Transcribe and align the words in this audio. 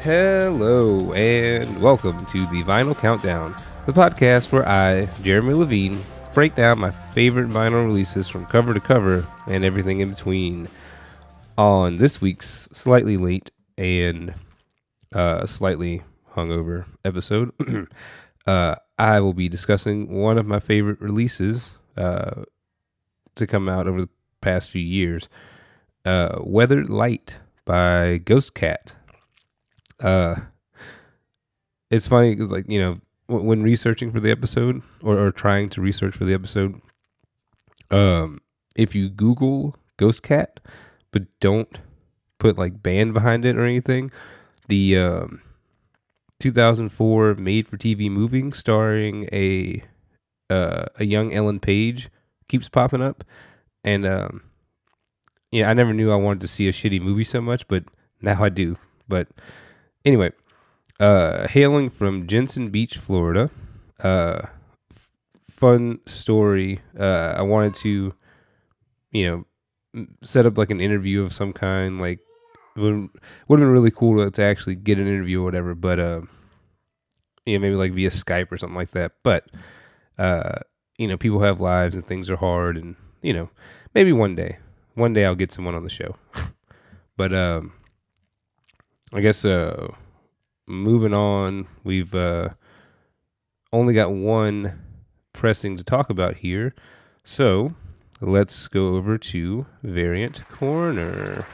Hello, 0.00 1.12
and 1.12 1.82
welcome 1.82 2.24
to 2.26 2.46
the 2.46 2.62
Vinyl 2.62 2.96
Countdown, 2.96 3.52
the 3.84 3.92
podcast 3.92 4.52
where 4.52 4.66
I, 4.66 5.06
Jeremy 5.22 5.54
Levine, 5.54 6.00
break 6.32 6.54
down 6.54 6.78
my 6.78 6.92
favorite 6.92 7.48
vinyl 7.48 7.84
releases 7.84 8.28
from 8.28 8.46
cover 8.46 8.72
to 8.72 8.78
cover 8.78 9.26
and 9.48 9.64
everything 9.64 9.98
in 9.98 10.10
between. 10.10 10.68
On 11.56 11.96
this 11.96 12.20
week's 12.20 12.68
slightly 12.72 13.16
late 13.16 13.50
and 13.76 14.34
uh, 15.12 15.44
slightly 15.46 16.02
hungover 16.32 16.84
episode, 17.04 17.52
uh, 18.46 18.76
I 19.00 19.18
will 19.18 19.34
be 19.34 19.48
discussing 19.48 20.12
one 20.12 20.38
of 20.38 20.46
my 20.46 20.60
favorite 20.60 21.00
releases 21.00 21.70
uh, 21.96 22.44
to 23.34 23.46
come 23.48 23.68
out 23.68 23.88
over 23.88 24.02
the 24.02 24.08
past 24.40 24.70
few 24.70 24.80
years 24.80 25.28
uh, 26.04 26.38
Weathered 26.40 26.88
Light 26.88 27.34
by 27.64 28.18
Ghost 28.18 28.54
Cat. 28.54 28.92
Uh, 30.00 30.36
it's 31.90 32.06
funny 32.06 32.34
because, 32.34 32.50
like, 32.50 32.66
you 32.68 32.80
know, 32.80 33.00
w- 33.28 33.46
when 33.46 33.62
researching 33.62 34.12
for 34.12 34.20
the 34.20 34.30
episode 34.30 34.82
or, 35.02 35.18
or 35.18 35.30
trying 35.30 35.68
to 35.70 35.80
research 35.80 36.14
for 36.14 36.24
the 36.24 36.34
episode, 36.34 36.80
um, 37.90 38.40
if 38.76 38.94
you 38.94 39.08
Google 39.08 39.76
Ghost 39.96 40.22
Cat, 40.22 40.60
but 41.10 41.22
don't 41.40 41.78
put 42.38 42.58
like 42.58 42.82
band 42.82 43.14
behind 43.14 43.44
it 43.44 43.56
or 43.56 43.64
anything, 43.64 44.10
the 44.68 44.96
um, 44.98 45.40
2004 46.40 47.34
made-for-TV 47.34 48.10
movie 48.10 48.50
starring 48.52 49.28
a 49.32 49.82
uh, 50.50 50.86
a 50.98 51.04
young 51.04 51.34
Ellen 51.34 51.60
Page 51.60 52.08
keeps 52.48 52.68
popping 52.68 53.02
up, 53.02 53.24
and 53.84 54.06
um, 54.06 54.42
yeah, 55.50 55.68
I 55.68 55.74
never 55.74 55.92
knew 55.92 56.10
I 56.12 56.16
wanted 56.16 56.40
to 56.42 56.48
see 56.48 56.68
a 56.68 56.72
shitty 56.72 57.00
movie 57.00 57.24
so 57.24 57.40
much, 57.40 57.66
but 57.68 57.84
now 58.22 58.42
I 58.42 58.48
do. 58.48 58.76
But 59.08 59.28
anyway, 60.04 60.32
uh, 61.00 61.48
hailing 61.48 61.90
from 61.90 62.26
Jensen 62.26 62.70
Beach, 62.70 62.98
Florida, 62.98 63.50
uh, 64.02 64.42
f- 64.92 65.10
fun 65.50 66.00
story. 66.06 66.80
Uh, 66.98 67.34
I 67.36 67.42
wanted 67.42 67.74
to, 67.76 68.14
you 69.12 69.46
know, 69.94 70.06
set 70.22 70.46
up 70.46 70.58
like 70.58 70.70
an 70.70 70.80
interview 70.80 71.22
of 71.22 71.32
some 71.32 71.52
kind. 71.52 72.00
Like, 72.00 72.20
would 72.76 72.94
have 72.94 73.10
been 73.48 73.64
really 73.64 73.90
cool 73.90 74.24
to, 74.24 74.30
to 74.30 74.42
actually 74.42 74.76
get 74.76 74.98
an 74.98 75.08
interview 75.08 75.40
or 75.40 75.44
whatever. 75.44 75.74
But 75.74 75.98
uh, 75.98 76.20
you 77.46 77.58
know, 77.58 77.62
maybe 77.62 77.74
like 77.74 77.92
via 77.92 78.10
Skype 78.10 78.52
or 78.52 78.58
something 78.58 78.76
like 78.76 78.92
that. 78.92 79.12
But 79.22 79.46
uh, 80.18 80.60
you 80.98 81.08
know, 81.08 81.16
people 81.16 81.40
have 81.40 81.60
lives 81.60 81.94
and 81.94 82.04
things 82.06 82.30
are 82.30 82.36
hard, 82.36 82.76
and 82.76 82.96
you 83.22 83.32
know, 83.32 83.50
maybe 83.94 84.12
one 84.12 84.34
day, 84.34 84.58
one 84.94 85.12
day 85.12 85.24
I'll 85.24 85.34
get 85.34 85.52
someone 85.52 85.74
on 85.74 85.84
the 85.84 85.90
show. 85.90 86.16
but 87.16 87.32
um, 87.32 87.72
I 89.12 89.20
guess 89.22 89.44
uh, 89.44 89.88
moving 90.66 91.14
on, 91.14 91.66
we've 91.82 92.14
uh, 92.14 92.50
only 93.72 93.94
got 93.94 94.12
one 94.12 94.78
pressing 95.32 95.78
to 95.78 95.84
talk 95.84 96.10
about 96.10 96.36
here, 96.36 96.74
so 97.24 97.72
let's 98.20 98.68
go 98.68 98.94
over 98.96 99.16
to 99.16 99.64
Variant 99.82 100.46
Corner. 100.50 101.46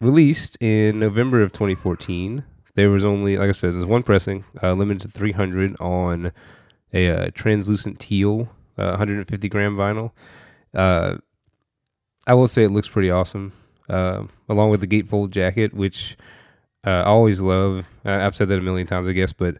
Released 0.00 0.56
in 0.60 0.98
November 0.98 1.42
of 1.42 1.52
2014, 1.52 2.42
there 2.74 2.90
was 2.90 3.04
only, 3.04 3.36
like 3.36 3.48
I 3.48 3.52
said, 3.52 3.74
there's 3.74 3.84
one 3.84 4.02
pressing, 4.02 4.44
uh, 4.60 4.72
limited 4.72 5.12
to 5.12 5.18
300 5.18 5.76
on 5.80 6.32
a 6.92 7.10
uh, 7.10 7.30
translucent 7.34 8.00
teal, 8.00 8.48
uh, 8.76 8.90
150 8.90 9.48
gram 9.48 9.76
vinyl. 9.76 10.10
Uh, 10.74 11.18
I 12.26 12.34
will 12.34 12.48
say 12.48 12.64
it 12.64 12.70
looks 12.70 12.88
pretty 12.88 13.10
awesome, 13.10 13.52
uh, 13.88 14.24
along 14.48 14.70
with 14.70 14.80
the 14.80 14.86
gatefold 14.86 15.30
jacket, 15.30 15.74
which 15.74 16.16
uh, 16.86 16.90
I 16.90 17.04
always 17.04 17.40
love. 17.40 17.84
I've 18.04 18.34
said 18.34 18.48
that 18.48 18.58
a 18.58 18.62
million 18.62 18.86
times, 18.86 19.08
I 19.08 19.12
guess, 19.12 19.32
but 19.32 19.56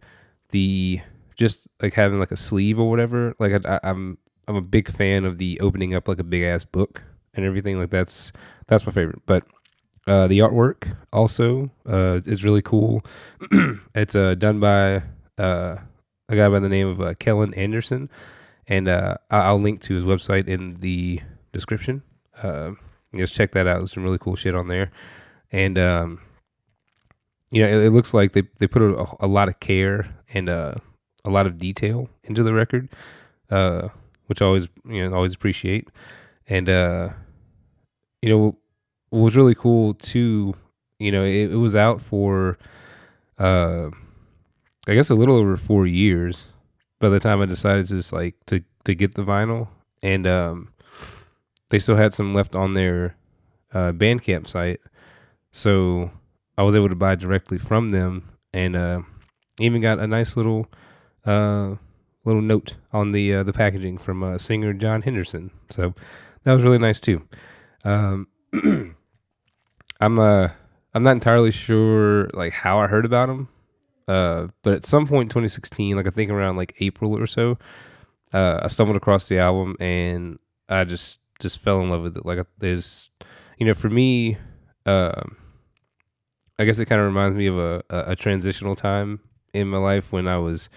the 0.50 1.00
just 1.36 1.68
like 1.80 1.94
having 1.94 2.18
like 2.18 2.32
a 2.32 2.36
sleeve 2.36 2.78
or 2.78 2.90
whatever, 2.90 3.34
like 3.38 3.64
I, 3.64 3.80
I'm 3.82 4.18
I'm 4.46 4.56
a 4.56 4.62
big 4.62 4.90
fan 4.90 5.24
of 5.24 5.38
the 5.38 5.60
opening 5.60 5.94
up 5.94 6.08
like 6.08 6.18
a 6.18 6.24
big 6.24 6.42
ass 6.42 6.64
book 6.64 7.02
and 7.34 7.44
everything. 7.44 7.78
Like 7.78 7.90
that's 7.90 8.32
that's 8.66 8.86
my 8.86 8.92
favorite. 8.92 9.22
But 9.26 9.44
uh, 10.06 10.26
the 10.26 10.38
artwork 10.38 10.96
also 11.12 11.70
uh, 11.88 12.20
is 12.26 12.44
really 12.44 12.62
cool. 12.62 13.02
it's 13.94 14.14
uh, 14.14 14.34
done 14.34 14.58
by 14.58 15.02
uh, 15.38 15.76
a 16.28 16.36
guy 16.36 16.48
by 16.48 16.58
the 16.60 16.68
name 16.68 16.88
of 16.88 17.00
uh, 17.00 17.14
Kellan 17.14 17.54
Andersen, 17.54 18.08
and 18.66 18.88
uh, 18.88 19.16
I'll 19.30 19.60
link 19.60 19.82
to 19.82 19.94
his 19.94 20.04
website 20.04 20.48
in 20.48 20.76
the 20.80 21.20
description. 21.52 22.02
Just 23.14 23.34
check 23.34 23.52
that 23.52 23.66
out. 23.66 23.78
There's 23.78 23.92
some 23.92 24.04
really 24.04 24.18
cool 24.18 24.36
shit 24.36 24.54
on 24.54 24.68
there, 24.68 24.90
and 25.50 25.78
um, 25.78 26.20
you 27.50 27.62
know, 27.62 27.68
it, 27.68 27.86
it 27.86 27.90
looks 27.90 28.12
like 28.12 28.32
they 28.32 28.42
they 28.58 28.66
put 28.66 28.82
a, 28.82 29.06
a 29.20 29.26
lot 29.26 29.48
of 29.48 29.60
care 29.60 30.14
and 30.34 30.48
uh, 30.48 30.74
a 31.24 31.30
lot 31.30 31.46
of 31.46 31.58
detail 31.58 32.08
into 32.24 32.42
the 32.42 32.52
record, 32.52 32.88
uh, 33.50 33.88
which 34.26 34.42
I 34.42 34.46
always 34.46 34.68
you 34.86 35.08
know 35.08 35.14
always 35.14 35.34
appreciate, 35.34 35.88
and 36.48 36.68
uh, 36.68 37.10
you 38.20 38.28
know 38.28 38.56
what 39.10 39.20
was 39.20 39.36
really 39.36 39.54
cool 39.54 39.94
too. 39.94 40.54
You 40.98 41.12
know, 41.12 41.24
it, 41.24 41.52
it 41.52 41.56
was 41.56 41.74
out 41.74 42.02
for 42.02 42.58
uh, 43.38 43.88
I 44.86 44.94
guess 44.94 45.10
a 45.10 45.14
little 45.14 45.36
over 45.36 45.56
four 45.56 45.86
years 45.86 46.46
by 46.98 47.08
the 47.08 47.20
time 47.20 47.40
I 47.40 47.46
decided 47.46 47.86
to 47.88 47.96
just 47.96 48.12
like 48.12 48.34
to 48.46 48.62
to 48.84 48.94
get 48.94 49.14
the 49.14 49.22
vinyl, 49.22 49.68
and 50.02 50.26
um, 50.26 50.68
they 51.70 51.78
still 51.78 51.96
had 51.96 52.14
some 52.14 52.34
left 52.34 52.54
on 52.54 52.74
their 52.74 53.16
uh, 53.72 53.92
Bandcamp 53.92 54.46
site, 54.46 54.80
so 55.52 56.10
I 56.56 56.62
was 56.62 56.74
able 56.74 56.88
to 56.88 56.94
buy 56.94 57.14
directly 57.14 57.58
from 57.58 57.90
them, 57.90 58.28
and 58.52 58.76
uh, 58.76 59.02
even 59.60 59.80
got 59.80 59.98
a 59.98 60.06
nice 60.06 60.36
little 60.36 60.66
uh, 61.24 61.74
little 62.24 62.42
note 62.42 62.74
on 62.92 63.12
the 63.12 63.34
uh, 63.34 63.42
the 63.42 63.52
packaging 63.52 63.98
from 63.98 64.22
uh, 64.22 64.38
singer 64.38 64.72
John 64.72 65.02
Henderson. 65.02 65.50
So 65.70 65.94
that 66.44 66.52
was 66.52 66.62
really 66.62 66.78
nice 66.78 67.00
too. 67.00 67.22
Um, 67.84 68.28
I'm 70.00 70.18
uh 70.18 70.48
I'm 70.94 71.02
not 71.02 71.12
entirely 71.12 71.50
sure 71.50 72.28
like 72.32 72.52
how 72.52 72.78
I 72.80 72.86
heard 72.86 73.04
about 73.04 73.28
him. 73.28 73.48
Uh, 74.06 74.48
but 74.62 74.72
at 74.72 74.86
some 74.86 75.06
point 75.06 75.26
in 75.26 75.28
2016, 75.28 75.96
like 75.96 76.06
I 76.06 76.10
think 76.10 76.30
around 76.30 76.56
like 76.56 76.74
April 76.80 77.16
or 77.16 77.26
so, 77.26 77.58
uh, 78.32 78.60
I 78.62 78.68
stumbled 78.68 78.96
across 78.96 79.28
the 79.28 79.38
album 79.38 79.76
and 79.80 80.38
I 80.68 80.84
just 80.84 81.18
just 81.38 81.58
fell 81.58 81.80
in 81.80 81.90
love 81.90 82.02
with 82.02 82.16
it. 82.16 82.26
Like 82.26 82.38
there's, 82.58 83.10
you 83.58 83.66
know, 83.66 83.74
for 83.74 83.88
me, 83.88 84.38
um, 84.86 85.36
I 86.58 86.64
guess 86.64 86.78
it 86.78 86.86
kind 86.86 87.00
of 87.00 87.06
reminds 87.06 87.36
me 87.36 87.46
of 87.46 87.58
a, 87.58 87.82
a, 87.90 88.12
a 88.12 88.16
transitional 88.16 88.74
time 88.74 89.20
in 89.54 89.68
my 89.68 89.78
life 89.78 90.12
when 90.12 90.26
I 90.26 90.38
was 90.38 90.68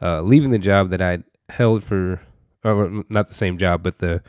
uh, 0.00 0.22
leaving 0.22 0.50
the 0.50 0.58
job 0.58 0.90
that 0.90 1.02
I 1.02 1.18
held 1.48 1.82
for, 1.82 2.20
or 2.64 3.04
not 3.08 3.28
the 3.28 3.34
same 3.34 3.58
job, 3.58 3.82
but 3.82 3.98
the 3.98 4.22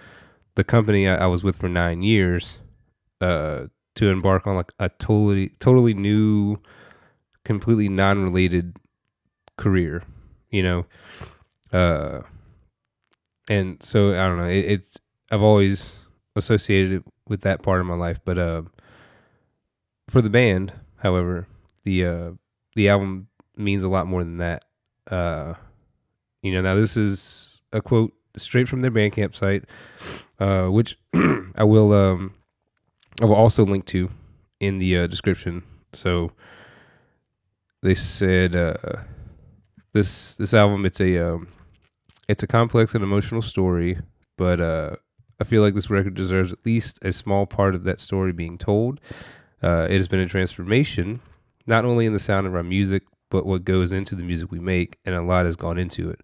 the 0.56 0.64
company 0.64 1.08
I, 1.08 1.16
I 1.16 1.26
was 1.26 1.44
with 1.44 1.58
for 1.58 1.68
nine 1.68 2.02
years, 2.02 2.58
uh, 3.22 3.66
to 3.96 4.10
embark 4.10 4.48
on 4.48 4.56
like 4.56 4.72
a 4.80 4.90
totally 4.90 5.50
totally 5.60 5.94
new, 5.94 6.58
completely 7.44 7.90
non 7.90 8.24
related 8.24 8.78
career, 9.58 10.04
you 10.50 10.64
know, 10.64 10.86
uh, 11.72 12.22
and 13.50 13.82
so 13.84 14.12
I 14.12 14.24
don't 14.24 14.38
know. 14.38 14.46
It, 14.46 14.66
it's 14.66 14.98
I've 15.32 15.42
always 15.42 15.92
associated 16.36 16.92
it 16.94 17.04
with 17.28 17.42
that 17.42 17.64
part 17.64 17.82
of 17.82 17.88
my 17.88 17.96
life, 17.96 18.20
but 18.24 18.38
uh, 18.38 18.64
for 20.08 20.22
the 20.22 20.30
band, 20.30 20.74
however, 20.98 21.48
the 21.84 22.06
uh, 22.06 22.32
the 22.76 22.90
album 22.90 23.28
means 23.56 23.84
a 23.84 23.90
lot 23.90 24.08
more 24.08 24.24
than 24.24 24.38
that. 24.38 24.66
Uh, 25.10 25.54
you 26.42 26.52
know, 26.54 26.62
now 26.62 26.76
this 26.76 26.98
is 26.98 27.62
a 27.74 27.82
quote 27.82 28.14
straight 28.38 28.68
from 28.68 28.82
their 28.82 28.92
Bandcamp 28.92 29.36
site, 29.36 29.66
uh, 30.40 30.68
which 30.68 30.98
I 31.56 31.64
will 31.64 31.94
um, 31.94 32.34
I 33.22 33.26
will 33.26 33.36
also 33.36 33.66
link 33.66 33.86
to 33.88 34.10
in 34.60 34.78
the 34.80 35.00
uh, 35.00 35.08
description. 35.08 35.64
So 35.94 36.32
they 37.82 37.96
said 37.96 38.56
uh, 38.56 38.76
this 39.94 40.36
this 40.36 40.54
album 40.54 40.86
it's 40.86 41.00
a 41.00 41.18
um, 41.18 41.48
it's 42.28 42.44
a 42.44 42.48
complex 42.48 42.96
and 42.96 43.04
emotional 43.04 43.42
story, 43.42 44.00
but 44.38 44.60
uh, 44.60 44.96
I 45.40 45.44
feel 45.44 45.62
like 45.62 45.74
this 45.76 45.90
record 45.90 46.14
deserves 46.14 46.54
at 46.54 46.66
least 46.66 47.00
a 47.02 47.12
small 47.12 47.46
part 47.46 47.76
of 47.76 47.84
that 47.84 48.00
story 48.00 48.32
being 48.32 48.58
told. 48.58 49.00
Uh, 49.62 49.88
it 49.90 49.98
has 49.98 50.08
been 50.08 50.20
a 50.20 50.28
transformation, 50.28 51.20
not 51.66 51.86
only 51.86 52.06
in 52.06 52.14
the 52.14 52.20
sound 52.20 52.48
of 52.48 52.56
our 52.56 52.64
music, 52.64 53.04
but 53.30 53.46
what 53.46 53.66
goes 53.66 53.92
into 53.92 54.16
the 54.16 54.24
music 54.24 54.52
we 54.52 54.60
make, 54.60 54.98
and 55.06 55.16
a 55.16 55.22
lot 55.22 55.46
has 55.46 55.56
gone 55.56 55.78
into 55.78 56.10
it. 56.10 56.22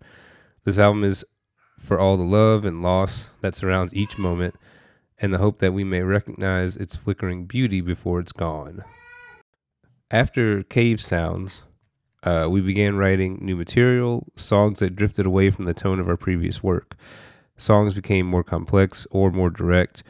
This 0.63 0.77
album 0.77 1.03
is 1.03 1.25
for 1.77 1.99
all 1.99 2.15
the 2.15 2.23
love 2.23 2.63
and 2.63 2.83
loss 2.83 3.27
that 3.41 3.55
surrounds 3.55 3.93
each 3.93 4.17
moment, 4.17 4.55
and 5.19 5.33
the 5.33 5.39
hope 5.39 5.59
that 5.59 5.73
we 5.73 5.83
may 5.83 6.01
recognize 6.01 6.77
its 6.77 6.95
flickering 6.95 7.45
beauty 7.45 7.81
before 7.81 8.19
it's 8.19 8.31
gone. 8.31 8.83
After 10.09 10.63
Cave 10.63 11.01
Sounds, 11.01 11.63
uh, 12.23 12.47
we 12.49 12.61
began 12.61 12.97
writing 12.97 13.39
new 13.41 13.55
material, 13.55 14.27
songs 14.35 14.79
that 14.79 14.95
drifted 14.95 15.25
away 15.25 15.49
from 15.49 15.65
the 15.65 15.73
tone 15.73 15.99
of 15.99 16.07
our 16.07 16.17
previous 16.17 16.61
work. 16.61 16.95
Songs 17.61 17.93
became 17.93 18.25
more 18.25 18.43
complex 18.43 19.05
or 19.11 19.29
more 19.29 19.51
direct. 19.51 20.01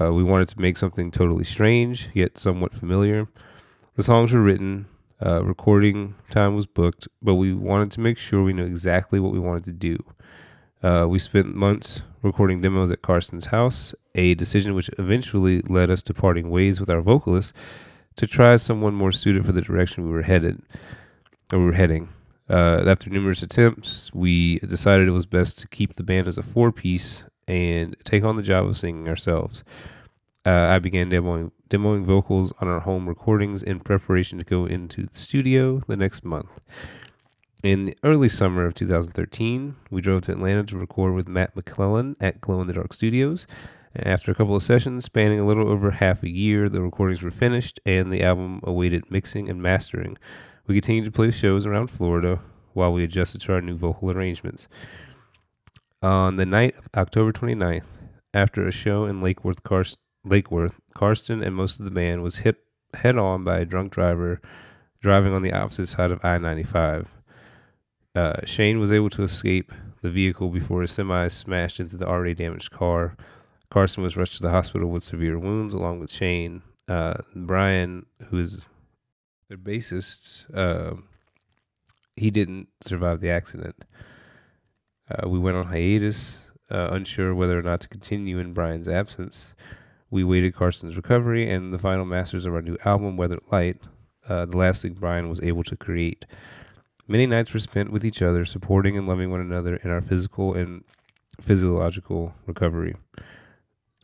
Uh, 0.00 0.12
we 0.12 0.22
wanted 0.22 0.46
to 0.46 0.60
make 0.60 0.76
something 0.76 1.10
totally 1.10 1.42
strange, 1.42 2.08
yet 2.14 2.38
somewhat 2.38 2.72
familiar. 2.72 3.26
The 3.96 4.04
songs 4.04 4.32
were 4.32 4.40
written, 4.40 4.86
uh, 5.20 5.42
recording 5.44 6.14
time 6.30 6.54
was 6.54 6.66
booked, 6.66 7.08
but 7.20 7.34
we 7.34 7.52
wanted 7.52 7.90
to 7.92 8.00
make 8.00 8.16
sure 8.16 8.44
we 8.44 8.52
knew 8.52 8.64
exactly 8.64 9.18
what 9.18 9.32
we 9.32 9.40
wanted 9.40 9.64
to 9.64 9.72
do. 9.72 9.98
Uh, 10.84 11.06
we 11.08 11.18
spent 11.18 11.56
months 11.56 12.02
recording 12.22 12.60
demos 12.60 12.92
at 12.92 13.02
Carson's 13.02 13.46
house, 13.46 13.92
a 14.14 14.34
decision 14.34 14.76
which 14.76 14.88
eventually 14.96 15.62
led 15.62 15.90
us 15.90 16.00
to 16.02 16.14
parting 16.14 16.48
ways 16.48 16.78
with 16.78 16.90
our 16.90 17.00
vocalist 17.00 17.54
to 18.14 18.24
try 18.24 18.54
someone 18.54 18.94
more 18.94 19.10
suited 19.10 19.44
for 19.44 19.50
the 19.50 19.60
direction 19.60 20.04
we 20.04 20.12
were 20.12 20.22
headed, 20.22 20.62
or 21.52 21.58
we 21.58 21.64
were 21.64 21.72
heading. 21.72 22.08
Uh, 22.48 22.84
after 22.86 23.08
numerous 23.08 23.42
attempts, 23.42 24.12
we 24.12 24.58
decided 24.60 25.08
it 25.08 25.12
was 25.12 25.26
best 25.26 25.58
to 25.58 25.68
keep 25.68 25.96
the 25.96 26.02
band 26.02 26.28
as 26.28 26.36
a 26.36 26.42
four 26.42 26.70
piece 26.70 27.24
and 27.48 27.96
take 28.04 28.24
on 28.24 28.36
the 28.36 28.42
job 28.42 28.66
of 28.66 28.76
singing 28.76 29.08
ourselves. 29.08 29.64
Uh, 30.46 30.50
I 30.50 30.78
began 30.78 31.10
demoing, 31.10 31.52
demoing 31.70 32.04
vocals 32.04 32.52
on 32.60 32.68
our 32.68 32.80
home 32.80 33.08
recordings 33.08 33.62
in 33.62 33.80
preparation 33.80 34.38
to 34.38 34.44
go 34.44 34.66
into 34.66 35.06
the 35.06 35.18
studio 35.18 35.80
the 35.88 35.96
next 35.96 36.22
month. 36.22 36.60
In 37.62 37.86
the 37.86 37.96
early 38.04 38.28
summer 38.28 38.66
of 38.66 38.74
2013, 38.74 39.74
we 39.90 40.02
drove 40.02 40.22
to 40.22 40.32
Atlanta 40.32 40.64
to 40.64 40.76
record 40.76 41.14
with 41.14 41.26
Matt 41.26 41.56
McClellan 41.56 42.14
at 42.20 42.42
Glow 42.42 42.60
in 42.60 42.66
the 42.66 42.74
Dark 42.74 42.92
Studios. 42.92 43.46
After 43.96 44.30
a 44.30 44.34
couple 44.34 44.54
of 44.54 44.62
sessions 44.62 45.06
spanning 45.06 45.40
a 45.40 45.46
little 45.46 45.70
over 45.70 45.90
half 45.90 46.22
a 46.22 46.28
year, 46.28 46.68
the 46.68 46.82
recordings 46.82 47.22
were 47.22 47.30
finished 47.30 47.80
and 47.86 48.12
the 48.12 48.22
album 48.22 48.60
awaited 48.64 49.10
mixing 49.10 49.48
and 49.48 49.62
mastering. 49.62 50.18
We 50.66 50.74
continued 50.74 51.04
to 51.06 51.10
play 51.10 51.30
shows 51.30 51.66
around 51.66 51.88
Florida 51.88 52.40
while 52.72 52.92
we 52.92 53.04
adjusted 53.04 53.40
to 53.42 53.52
our 53.52 53.60
new 53.60 53.76
vocal 53.76 54.10
arrangements. 54.10 54.66
On 56.02 56.36
the 56.36 56.46
night 56.46 56.76
of 56.76 56.88
October 56.96 57.32
29th, 57.32 57.84
after 58.32 58.66
a 58.66 58.72
show 58.72 59.04
in 59.04 59.20
Lake 59.20 59.44
Worth, 59.44 59.62
Karst- 59.62 59.98
Lake 60.24 60.50
Worth, 60.50 60.74
Karsten 60.94 61.42
and 61.42 61.54
most 61.54 61.78
of 61.78 61.84
the 61.84 61.90
band 61.90 62.22
was 62.22 62.38
hit 62.38 62.56
head 62.94 63.18
on 63.18 63.44
by 63.44 63.58
a 63.58 63.64
drunk 63.64 63.92
driver 63.92 64.40
driving 65.00 65.34
on 65.34 65.42
the 65.42 65.52
opposite 65.52 65.88
side 65.88 66.10
of 66.10 66.24
I 66.24 66.38
95. 66.38 67.08
Uh, 68.14 68.34
Shane 68.44 68.78
was 68.78 68.92
able 68.92 69.10
to 69.10 69.22
escape 69.22 69.72
the 70.02 70.10
vehicle 70.10 70.48
before 70.48 70.82
his 70.82 70.92
semi 70.92 71.28
smashed 71.28 71.80
into 71.80 71.96
the 71.96 72.06
already 72.06 72.34
damaged 72.34 72.70
car. 72.70 73.16
Carson 73.70 74.02
was 74.02 74.16
rushed 74.16 74.36
to 74.36 74.42
the 74.42 74.50
hospital 74.50 74.88
with 74.90 75.02
severe 75.02 75.38
wounds, 75.38 75.74
along 75.74 76.00
with 76.00 76.10
Shane. 76.10 76.62
Uh, 76.86 77.14
Brian, 77.34 78.06
who 78.28 78.38
is 78.38 78.58
their 79.48 79.58
bassist, 79.58 80.44
uh, 80.54 80.96
he 82.16 82.30
didn't 82.30 82.68
survive 82.82 83.20
the 83.20 83.30
accident. 83.30 83.84
Uh, 85.10 85.28
we 85.28 85.38
went 85.38 85.56
on 85.56 85.66
hiatus, 85.66 86.38
uh, 86.70 86.88
unsure 86.92 87.34
whether 87.34 87.58
or 87.58 87.62
not 87.62 87.80
to 87.80 87.88
continue 87.88 88.38
in 88.38 88.54
Brian's 88.54 88.88
absence. 88.88 89.54
We 90.10 90.24
waited 90.24 90.54
Carson's 90.54 90.96
recovery 90.96 91.50
and 91.50 91.72
the 91.72 91.78
final 91.78 92.04
masters 92.04 92.46
of 92.46 92.54
our 92.54 92.62
new 92.62 92.78
album, 92.84 93.16
Weathered 93.16 93.40
Light, 93.50 93.80
uh, 94.28 94.46
the 94.46 94.56
last 94.56 94.82
thing 94.82 94.94
Brian 94.94 95.28
was 95.28 95.42
able 95.42 95.64
to 95.64 95.76
create. 95.76 96.24
Many 97.06 97.26
nights 97.26 97.52
were 97.52 97.60
spent 97.60 97.92
with 97.92 98.04
each 98.04 98.22
other, 98.22 98.44
supporting 98.44 98.96
and 98.96 99.06
loving 99.06 99.30
one 99.30 99.40
another 99.40 99.76
in 99.76 99.90
our 99.90 100.00
physical 100.00 100.54
and 100.54 100.82
physiological 101.40 102.34
recovery. 102.46 102.94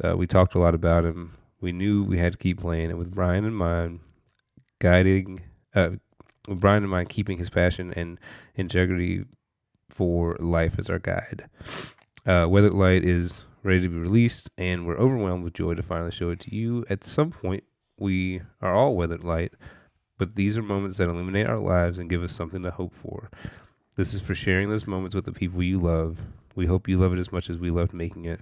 Uh, 0.04 0.16
we 0.16 0.26
talked 0.26 0.54
a 0.54 0.58
lot 0.58 0.74
about 0.74 1.04
him. 1.04 1.36
We 1.60 1.72
knew 1.72 2.04
we 2.04 2.18
had 2.18 2.32
to 2.32 2.38
keep 2.38 2.60
playing, 2.60 2.90
and 2.90 2.98
with 2.98 3.14
Brian 3.14 3.44
in 3.44 3.54
mind, 3.54 4.00
guiding, 4.80 5.40
uh, 5.74 5.90
Brian 6.48 6.82
in 6.82 6.90
mind, 6.90 7.08
keeping 7.08 7.38
his 7.38 7.50
passion 7.50 7.92
and 7.94 8.18
integrity 8.56 9.24
for 9.88 10.36
life 10.40 10.74
as 10.78 10.90
our 10.90 10.98
guide. 10.98 11.44
Uh, 12.26 12.46
Weathered 12.48 12.74
Light 12.74 13.04
is 13.04 13.42
ready 13.62 13.80
to 13.80 13.88
be 13.88 13.98
released, 13.98 14.50
and 14.58 14.86
we're 14.86 14.98
overwhelmed 14.98 15.44
with 15.44 15.54
joy 15.54 15.74
to 15.74 15.82
finally 15.82 16.10
show 16.10 16.30
it 16.30 16.40
to 16.40 16.54
you. 16.54 16.84
At 16.90 17.04
some 17.04 17.30
point, 17.30 17.62
we 17.98 18.40
are 18.62 18.74
all 18.74 18.96
weathered 18.96 19.24
light, 19.24 19.52
but 20.18 20.34
these 20.34 20.56
are 20.56 20.62
moments 20.62 20.96
that 20.96 21.08
illuminate 21.08 21.46
our 21.46 21.58
lives 21.58 21.98
and 21.98 22.10
give 22.10 22.22
us 22.22 22.32
something 22.32 22.62
to 22.62 22.70
hope 22.70 22.94
for. 22.94 23.30
This 23.96 24.14
is 24.14 24.22
for 24.22 24.34
sharing 24.34 24.70
those 24.70 24.86
moments 24.86 25.14
with 25.14 25.26
the 25.26 25.32
people 25.32 25.62
you 25.62 25.78
love. 25.78 26.22
We 26.54 26.66
hope 26.66 26.88
you 26.88 26.98
love 26.98 27.12
it 27.12 27.18
as 27.18 27.32
much 27.32 27.50
as 27.50 27.58
we 27.58 27.70
loved 27.70 27.92
making 27.92 28.24
it. 28.24 28.40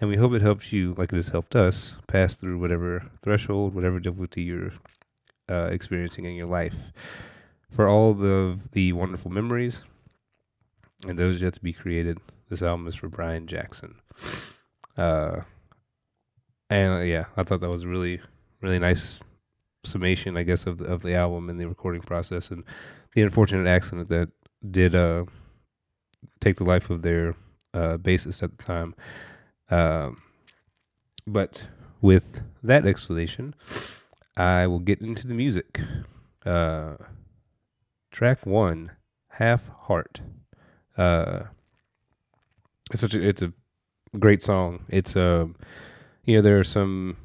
And 0.00 0.08
we 0.08 0.16
hope 0.16 0.32
it 0.32 0.40
helps 0.40 0.72
you, 0.72 0.94
like 0.96 1.12
it 1.12 1.16
has 1.16 1.28
helped 1.28 1.56
us, 1.56 1.92
pass 2.06 2.36
through 2.36 2.58
whatever 2.58 3.04
threshold, 3.22 3.74
whatever 3.74 3.98
difficulty 3.98 4.42
you're 4.42 4.72
uh, 5.50 5.68
experiencing 5.72 6.24
in 6.24 6.34
your 6.34 6.46
life. 6.46 6.76
For 7.74 7.88
all 7.88 8.10
of 8.10 8.70
the 8.72 8.92
wonderful 8.92 9.30
memories 9.30 9.80
and 11.06 11.18
those 11.18 11.40
yet 11.40 11.54
to 11.54 11.60
be 11.60 11.72
created, 11.72 12.18
this 12.48 12.62
album 12.62 12.86
is 12.86 12.94
for 12.94 13.08
Brian 13.08 13.46
Jackson. 13.46 13.94
Uh, 14.96 15.40
and 16.68 16.94
uh, 16.94 17.00
yeah, 17.00 17.24
I 17.36 17.42
thought 17.42 17.60
that 17.60 17.68
was 17.68 17.86
really, 17.86 18.20
really 18.60 18.78
nice 18.78 19.20
summation, 19.84 20.36
I 20.36 20.42
guess, 20.42 20.66
of 20.66 20.78
the, 20.78 20.84
of 20.84 21.02
the 21.02 21.14
album 21.14 21.48
and 21.50 21.58
the 21.58 21.68
recording 21.68 22.02
process 22.02 22.50
and 22.50 22.64
the 23.14 23.22
unfortunate 23.22 23.66
accident 23.66 24.08
that 24.08 24.28
did 24.70 24.94
uh, 24.94 25.24
take 26.40 26.56
the 26.56 26.64
life 26.64 26.90
of 26.90 27.02
their 27.02 27.34
uh, 27.74 27.96
bassist 27.96 28.42
at 28.42 28.56
the 28.56 28.64
time. 28.64 28.94
Uh, 29.70 30.10
but 31.26 31.62
with 32.00 32.40
that 32.62 32.86
explanation, 32.86 33.54
I 34.40 34.66
will 34.66 34.78
get 34.78 35.00
into 35.02 35.26
the 35.26 35.34
music. 35.34 35.80
Uh, 36.46 36.96
track 38.10 38.46
one, 38.46 38.92
"Half 39.28 39.68
Heart." 39.68 40.22
Uh, 40.96 41.42
it's 42.90 43.00
such 43.00 43.14
a 43.14 43.28
it's 43.28 43.42
a 43.42 43.52
great 44.18 44.42
song. 44.42 44.84
It's 44.88 45.14
um, 45.14 45.56
you 46.24 46.36
know, 46.36 46.42
there 46.42 46.58
are 46.58 46.64
some, 46.64 47.16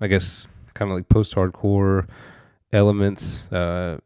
I 0.00 0.06
guess, 0.08 0.48
kind 0.74 0.90
of 0.90 0.96
like 0.96 1.08
post-hardcore 1.08 2.08
elements, 2.72 3.44
uh, 3.52 3.98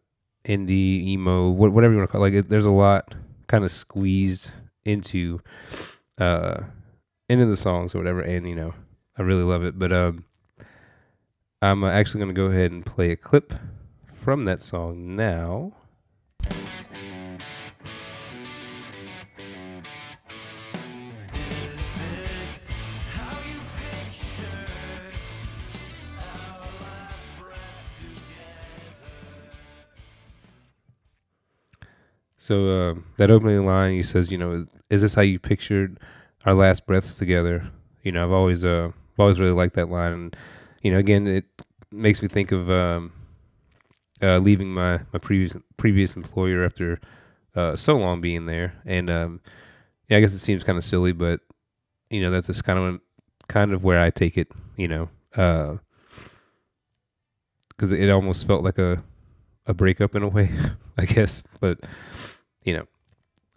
indie, 0.44 1.02
emo, 1.06 1.52
wh- 1.52 1.72
whatever 1.72 1.92
you 1.94 1.98
want 1.98 2.10
to 2.10 2.12
call. 2.12 2.24
It. 2.24 2.28
Like, 2.28 2.38
it, 2.38 2.48
there's 2.48 2.64
a 2.64 2.70
lot 2.70 3.14
kind 3.46 3.64
of 3.64 3.70
squeezed 3.70 4.50
into, 4.84 5.40
uh, 6.18 6.60
into 7.28 7.46
the 7.46 7.56
songs 7.56 7.94
or 7.94 7.98
whatever. 7.98 8.20
And 8.20 8.46
you 8.48 8.54
know, 8.54 8.74
I 9.16 9.22
really 9.22 9.42
love 9.42 9.64
it. 9.64 9.78
But 9.78 9.92
um, 9.92 10.24
I'm 11.60 11.82
actually 11.82 12.20
going 12.20 12.34
to 12.34 12.40
go 12.40 12.46
ahead 12.46 12.70
and 12.70 12.86
play 12.86 13.10
a 13.10 13.16
clip 13.16 13.52
from 14.14 14.44
that 14.44 14.62
song 14.62 15.16
now. 15.16 15.72
So 32.38 32.68
uh, 32.70 32.94
that 33.16 33.32
opening 33.32 33.66
line, 33.66 33.92
he 33.92 34.02
says, 34.02 34.30
you 34.30 34.38
know, 34.38 34.64
is 34.90 35.02
this 35.02 35.14
how 35.14 35.22
you 35.22 35.40
pictured 35.40 35.98
our 36.46 36.54
last 36.54 36.86
breaths 36.86 37.14
together? 37.14 37.68
You 38.04 38.12
know, 38.12 38.24
I've 38.24 38.32
always, 38.32 38.64
uh, 38.64 38.90
I've 38.92 39.20
always 39.20 39.40
really 39.40 39.52
liked 39.52 39.74
that 39.74 39.90
line, 39.90 40.12
and 40.12 40.36
you 40.82 40.90
know, 40.90 40.98
again, 40.98 41.26
it 41.26 41.44
makes 41.90 42.22
me 42.22 42.28
think 42.28 42.52
of 42.52 42.70
um, 42.70 43.12
uh, 44.22 44.38
leaving 44.38 44.68
my 44.72 45.00
my 45.12 45.18
previous 45.18 45.56
previous 45.76 46.16
employer 46.16 46.64
after 46.64 47.00
uh, 47.54 47.76
so 47.76 47.96
long 47.96 48.20
being 48.20 48.46
there, 48.46 48.74
and 48.84 49.10
um, 49.10 49.40
yeah, 50.08 50.18
I 50.18 50.20
guess 50.20 50.34
it 50.34 50.40
seems 50.40 50.64
kind 50.64 50.78
of 50.78 50.84
silly, 50.84 51.12
but 51.12 51.40
you 52.10 52.20
know, 52.22 52.30
that's 52.30 52.46
just 52.46 52.64
kind 52.64 52.78
of 52.78 53.00
kind 53.48 53.72
of 53.72 53.84
where 53.84 54.00
I 54.00 54.10
take 54.10 54.36
it, 54.38 54.48
you 54.76 54.88
know, 54.88 55.08
because 55.30 55.80
uh, 57.82 57.96
it 57.96 58.10
almost 58.10 58.46
felt 58.46 58.64
like 58.64 58.78
a 58.78 59.02
a 59.66 59.74
breakup 59.74 60.14
in 60.14 60.22
a 60.22 60.28
way, 60.28 60.50
I 60.98 61.04
guess, 61.04 61.42
but 61.60 61.78
you 62.64 62.74
know. 62.74 62.86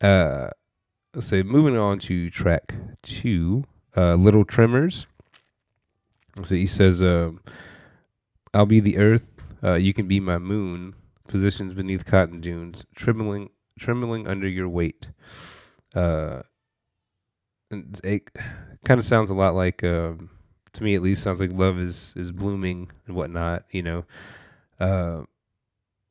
Uh, 0.08 0.50
so 1.20 1.44
moving 1.44 1.78
on 1.78 2.00
to 2.00 2.30
track 2.30 2.74
two, 3.04 3.64
uh, 3.98 4.16
Little 4.16 4.46
Tremors. 4.46 5.08
So 6.44 6.56
he 6.56 6.66
says, 6.66 7.02
um, 7.02 7.42
"I'll 8.54 8.66
be 8.66 8.80
the 8.80 8.98
earth, 8.98 9.28
uh, 9.64 9.74
you 9.76 9.94
can 9.94 10.08
be 10.08 10.20
my 10.20 10.38
moon. 10.38 10.96
Positions 11.28 11.74
beneath 11.74 12.06
cotton 12.06 12.42
dunes, 12.42 12.86
trembling, 12.96 13.50
trembling 13.80 14.28
under 14.28 14.48
your 14.48 14.70
weight." 14.70 15.08
Uh, 15.96 16.42
and 17.70 18.00
it 18.04 18.28
kind 18.86 19.00
of 19.00 19.06
sounds 19.06 19.30
a 19.30 19.34
lot 19.34 19.56
like, 19.56 19.84
um, 19.84 20.30
to 20.74 20.84
me 20.84 20.96
at 20.96 21.02
least, 21.02 21.24
sounds 21.24 21.40
like 21.40 21.52
love 21.52 21.80
is 21.80 22.14
is 22.16 22.32
blooming 22.32 22.90
and 23.08 23.16
whatnot. 23.16 23.66
You 23.72 23.84
know, 23.84 24.06
uh, 24.80 25.22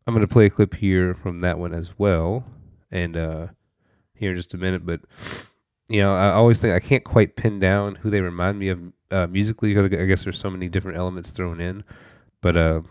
I'm 0.06 0.14
gonna 0.14 0.26
play 0.26 0.46
a 0.46 0.50
clip 0.50 0.74
here 0.74 1.14
from 1.14 1.40
that 1.40 1.58
one 1.58 1.74
as 1.74 1.98
well 1.98 2.44
and 2.90 3.16
uh, 3.16 3.46
here 4.14 4.30
in 4.30 4.36
just 4.36 4.54
a 4.54 4.58
minute. 4.58 4.84
But 4.84 5.00
you 5.90 6.00
know, 6.00 6.14
I 6.14 6.30
always 6.32 6.60
think 6.60 6.74
I 6.74 6.80
can't 6.80 7.04
quite 7.04 7.36
pin 7.36 7.58
down 7.58 7.96
who 7.96 8.10
they 8.10 8.20
remind 8.20 8.58
me 8.58 8.68
of 8.68 8.80
uh, 9.10 9.26
musically 9.26 9.76
I 9.76 9.88
guess 10.06 10.22
there's 10.22 10.38
so 10.38 10.50
many 10.50 10.68
different 10.68 10.98
elements 10.98 11.30
thrown 11.30 11.60
in. 11.60 11.82
But 12.42 12.56
uh, 12.56 12.82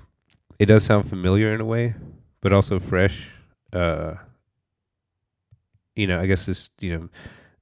it 0.60 0.66
does 0.68 0.84
sound 0.84 1.10
familiar 1.10 1.56
in 1.56 1.62
a 1.62 1.66
way, 1.66 1.96
but 2.42 2.54
also 2.54 2.80
fresh. 2.80 3.30
Uh, 3.74 4.16
you 5.96 6.08
know, 6.08 6.20
I 6.20 6.26
guess 6.26 6.46
just 6.46 6.72
you 6.80 6.98
know, 6.98 7.10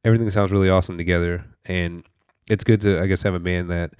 everything 0.03 0.29
sounds 0.31 0.51
really 0.51 0.69
awesome 0.69 0.97
together, 0.97 1.45
and 1.65 2.03
it's 2.49 2.63
good 2.63 2.81
to 2.81 2.99
I 2.99 3.05
guess 3.07 3.21
have 3.23 3.35
a 3.35 3.39
band 3.39 3.69
that, 3.69 3.91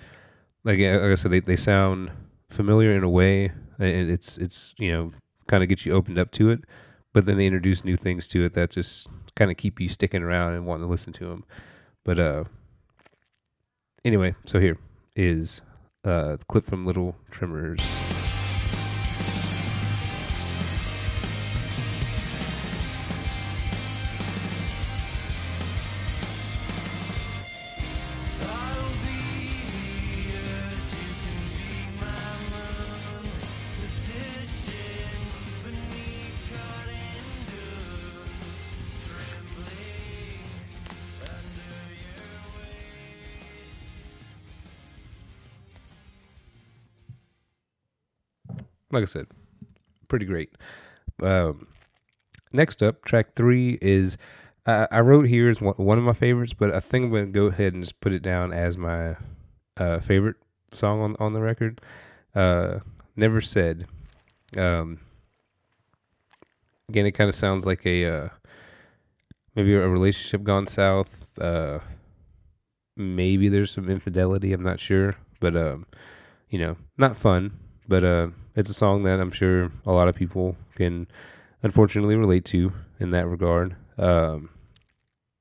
like, 0.63 0.79
like 0.79 1.01
I 1.01 1.15
said, 1.15 1.31
they 1.31 1.39
they 1.39 1.55
sound 1.55 2.11
familiar 2.49 2.93
in 2.93 3.03
a 3.03 3.09
way, 3.09 3.51
and 3.79 4.09
it's 4.09 4.37
it's 4.37 4.73
you 4.79 4.91
know 4.91 5.11
kind 5.47 5.63
of 5.63 5.69
gets 5.69 5.85
you 5.85 5.93
opened 5.93 6.17
up 6.17 6.31
to 6.31 6.49
it. 6.49 6.61
But 7.13 7.25
then 7.25 7.37
they 7.37 7.45
introduce 7.45 7.85
new 7.85 7.95
things 7.95 8.27
to 8.29 8.43
it 8.45 8.53
that 8.55 8.71
just 8.71 9.07
kind 9.37 9.51
of 9.51 9.57
keep 9.57 9.79
you 9.79 9.87
sticking 9.87 10.23
around 10.23 10.53
and 10.53 10.65
wanting 10.65 10.85
to 10.85 10.91
listen 10.91 11.13
to 11.13 11.29
them. 11.29 11.45
But 12.03 12.19
uh, 12.19 12.43
anyway, 14.03 14.35
so 14.45 14.59
here 14.59 14.77
is 15.15 15.61
uh, 16.03 16.37
the 16.37 16.45
clip 16.49 16.65
from 16.65 16.85
Little 16.85 17.15
Tremors. 17.31 17.79
Like 48.91 49.03
I 49.03 49.05
said, 49.05 49.27
pretty 50.07 50.25
great. 50.25 50.51
Um, 51.21 51.67
next 52.53 52.83
up, 52.83 53.03
track 53.05 53.35
three 53.35 53.77
is 53.81 54.17
uh, 54.65 54.87
I 54.91 54.99
wrote 54.99 55.27
here 55.27 55.49
is 55.49 55.61
one, 55.61 55.75
one 55.75 55.97
of 55.97 56.03
my 56.03 56.13
favorites, 56.13 56.53
but 56.53 56.73
I 56.73 56.79
think 56.79 57.05
I'm 57.05 57.11
gonna 57.11 57.25
go 57.27 57.45
ahead 57.45 57.73
and 57.73 57.83
just 57.83 57.99
put 58.01 58.13
it 58.13 58.21
down 58.21 58.53
as 58.53 58.77
my 58.77 59.15
uh, 59.77 59.99
favorite 59.99 60.35
song 60.73 61.01
on 61.01 61.15
on 61.19 61.33
the 61.33 61.41
record. 61.41 61.81
Uh, 62.35 62.79
Never 63.19 63.41
said. 63.41 63.87
Um, 64.55 64.99
again, 66.87 67.07
it 67.07 67.13
kind 67.13 67.27
of 67.27 67.33
sounds 67.35 67.65
like 67.65 67.83
a 67.83 68.05
uh, 68.05 68.29
maybe 69.55 69.73
a 69.73 69.87
relationship 69.87 70.43
gone 70.43 70.67
south. 70.67 71.27
Uh, 71.39 71.79
maybe 72.95 73.49
there's 73.49 73.71
some 73.71 73.89
infidelity. 73.89 74.53
I'm 74.53 74.61
not 74.61 74.79
sure, 74.79 75.15
but 75.39 75.57
um, 75.57 75.87
you 76.51 76.59
know, 76.59 76.77
not 76.95 77.17
fun. 77.17 77.57
But 77.87 78.03
uh, 78.03 78.27
it's 78.55 78.69
a 78.69 78.73
song 78.73 79.03
that 79.03 79.19
I'm 79.19 79.31
sure 79.31 79.71
a 79.85 79.91
lot 79.91 80.07
of 80.07 80.15
people 80.15 80.55
can 80.75 81.07
unfortunately 81.63 82.15
relate 82.15 82.45
to 82.45 82.73
in 82.99 83.11
that 83.11 83.27
regard. 83.27 83.75
Um, 83.97 84.49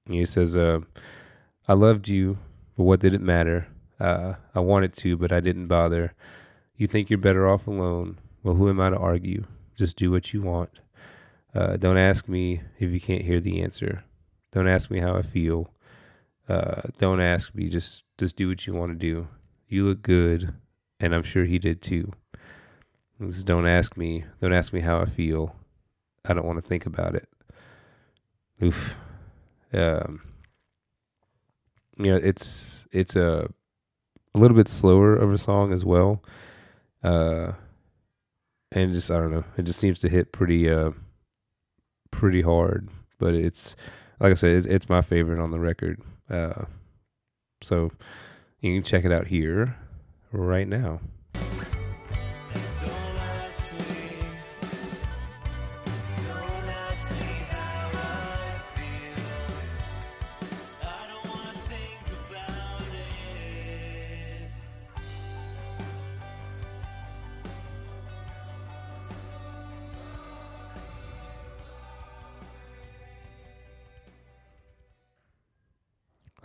he 0.08 0.24
says, 0.24 0.54
uh, 0.56 0.80
"I 1.66 1.72
loved 1.72 2.08
you, 2.08 2.38
but 2.76 2.84
what 2.84 3.00
did 3.00 3.14
it 3.14 3.20
matter? 3.20 3.66
Uh, 3.98 4.34
I 4.54 4.60
wanted 4.60 4.92
to, 4.94 5.16
but 5.16 5.32
I 5.32 5.40
didn't 5.40 5.66
bother. 5.66 6.14
You 6.76 6.86
think 6.86 7.08
you're 7.08 7.18
better 7.18 7.48
off 7.48 7.66
alone? 7.66 8.18
Well, 8.42 8.54
who 8.54 8.68
am 8.68 8.80
I 8.80 8.90
to 8.90 8.96
argue? 8.96 9.44
Just 9.76 9.96
do 9.96 10.10
what 10.10 10.32
you 10.32 10.42
want. 10.42 10.70
Uh, 11.54 11.76
don't 11.76 11.98
ask 11.98 12.28
me 12.28 12.60
if 12.78 12.90
you 12.90 13.00
can't 13.00 13.22
hear 13.24 13.40
the 13.40 13.62
answer. 13.62 14.04
Don't 14.52 14.68
ask 14.68 14.90
me 14.90 15.00
how 15.00 15.16
I 15.16 15.22
feel. 15.22 15.70
Uh, 16.48 16.82
don't 16.98 17.20
ask 17.20 17.54
me. 17.54 17.68
Just 17.68 18.04
just 18.18 18.36
do 18.36 18.48
what 18.48 18.66
you 18.66 18.74
want 18.74 18.92
to 18.92 18.98
do. 18.98 19.26
You 19.68 19.86
look 19.86 20.02
good, 20.02 20.54
and 21.00 21.14
I'm 21.14 21.24
sure 21.24 21.44
he 21.44 21.58
did 21.58 21.82
too." 21.82 22.12
This 23.18 23.38
is, 23.38 23.44
don't 23.44 23.66
ask 23.66 23.96
me. 23.96 24.25
Don't 24.40 24.52
ask 24.52 24.73
me 24.73 24.80
how 24.80 25.00
I 25.00 25.06
feel. 25.06 25.54
I 26.25 26.35
don't 26.35 26.46
want 26.46 26.62
to 26.62 26.68
think 26.68 26.87
about 26.87 27.14
it. 27.14 27.28
Oof. 28.62 28.94
Um, 29.73 30.23
you 31.99 32.12
know, 32.12 32.16
it's 32.16 32.87
it's 32.92 33.16
a 33.16 33.49
a 34.35 34.38
little 34.38 34.56
bit 34.56 34.68
slower 34.68 35.16
of 35.16 35.32
a 35.32 35.38
song 35.38 35.73
as 35.73 35.85
well. 35.85 36.23
Uh, 37.02 37.52
and 38.73 38.92
just 38.92 39.11
I 39.11 39.14
don't 39.14 39.30
know, 39.30 39.44
it 39.56 39.62
just 39.62 39.80
seems 39.80 39.99
to 40.00 40.08
hit 40.08 40.32
pretty 40.32 40.68
uh 40.70 40.90
pretty 42.11 42.42
hard. 42.42 42.90
But 43.18 43.35
it's 43.35 43.76
like 44.20 44.32
I 44.32 44.35
said, 44.35 44.50
it's, 44.50 44.66
it's 44.66 44.88
my 44.88 45.00
favorite 45.00 45.42
on 45.42 45.50
the 45.50 45.61
record. 45.61 46.02
Uh, 46.28 46.64
so 47.62 47.90
you 48.61 48.75
can 48.75 48.82
check 48.82 49.04
it 49.04 49.12
out 49.12 49.26
here 49.26 49.76
right 50.32 50.68
now. 50.68 51.00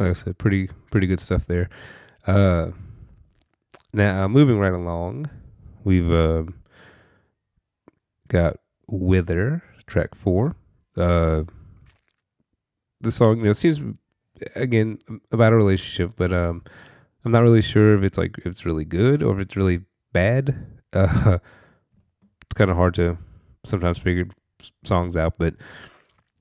Like 0.01 0.09
I 0.11 0.13
said, 0.13 0.37
pretty 0.37 0.69
pretty 0.91 1.07
good 1.07 1.19
stuff 1.19 1.45
there. 1.45 1.69
Uh, 2.25 2.71
now 3.93 4.27
moving 4.27 4.59
right 4.59 4.73
along, 4.73 5.29
we've 5.83 6.11
uh, 6.11 6.43
got 8.27 8.57
"Wither" 8.87 9.63
track 9.87 10.15
four. 10.15 10.55
Uh, 10.97 11.43
the 13.01 13.11
song, 13.11 13.39
you 13.39 13.45
know, 13.45 13.53
seems 13.53 13.81
again 14.55 14.99
about 15.31 15.53
a 15.53 15.55
relationship, 15.55 16.13
but 16.15 16.33
um, 16.33 16.63
I'm 17.25 17.31
not 17.31 17.43
really 17.43 17.61
sure 17.61 17.97
if 17.97 18.03
it's 18.03 18.17
like 18.17 18.37
if 18.39 18.45
it's 18.45 18.65
really 18.65 18.85
good 18.85 19.23
or 19.23 19.35
if 19.35 19.41
it's 19.41 19.55
really 19.55 19.81
bad. 20.13 20.55
Uh, 20.93 21.37
it's 22.41 22.53
kind 22.55 22.71
of 22.71 22.77
hard 22.77 22.93
to 22.95 23.17
sometimes 23.63 23.99
figure 23.99 24.27
songs 24.83 25.15
out, 25.15 25.35
but 25.37 25.55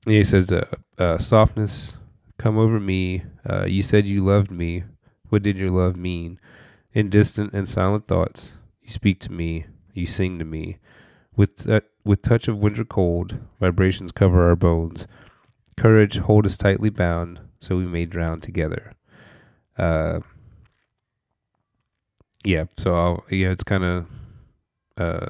he 0.05 0.23
says 0.23 0.51
uh, 0.51 0.65
uh, 0.97 1.17
softness 1.17 1.93
Come 2.41 2.57
over 2.57 2.79
me. 2.79 3.21
Uh, 3.47 3.65
you 3.67 3.83
said 3.83 4.07
you 4.07 4.25
loved 4.25 4.49
me. 4.49 4.83
What 5.29 5.43
did 5.43 5.57
your 5.57 5.69
love 5.69 5.95
mean? 5.95 6.39
In 6.91 7.07
distant 7.07 7.53
and 7.53 7.69
silent 7.69 8.07
thoughts, 8.07 8.53
you 8.81 8.89
speak 8.89 9.19
to 9.19 9.31
me. 9.31 9.67
You 9.93 10.07
sing 10.07 10.39
to 10.39 10.45
me. 10.45 10.79
With 11.35 11.69
with 12.03 12.23
touch 12.23 12.47
of 12.47 12.57
winter 12.57 12.83
cold, 12.83 13.37
vibrations 13.59 14.11
cover 14.11 14.49
our 14.49 14.55
bones. 14.55 15.05
Courage 15.77 16.17
hold 16.17 16.47
us 16.47 16.57
tightly 16.57 16.89
bound, 16.89 17.39
so 17.59 17.77
we 17.77 17.85
may 17.85 18.07
drown 18.07 18.41
together. 18.41 18.93
Uh, 19.77 20.21
yeah. 22.43 22.63
So 22.75 22.95
I'll, 22.95 23.23
yeah, 23.29 23.51
it's 23.51 23.63
kind 23.63 23.83
of 23.83 24.05
uh, 24.97 25.27